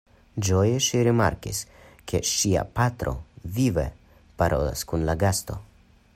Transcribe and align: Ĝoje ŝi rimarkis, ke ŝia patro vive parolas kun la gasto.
Ĝoje 0.45 0.77
ŝi 0.85 1.01
rimarkis, 1.07 1.59
ke 2.11 2.21
ŝia 2.31 2.65
patro 2.81 3.15
vive 3.59 3.87
parolas 4.43 4.85
kun 4.93 5.11
la 5.11 5.19
gasto. 5.27 5.61